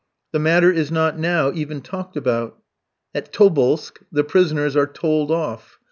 The 0.31 0.39
matter 0.39 0.71
is 0.71 0.91
not 0.91 1.19
now 1.19 1.51
even 1.53 1.79
talked 1.81 2.17
about. 2.17 2.57
At 3.13 3.31
Tobolsk 3.31 3.99
the 4.11 4.23
prisoners 4.23 4.75
are 4.75 4.87
told 4.87 5.29
off. 5.29 5.77